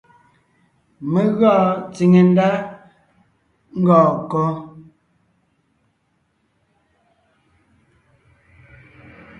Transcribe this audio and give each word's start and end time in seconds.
Mé 1.11 1.21
gɔɔn 1.37 1.69
tsìŋe 1.93 2.21
ndá 2.31 2.49
ngɔɔn 3.79 4.15
kɔ́? 4.31 4.45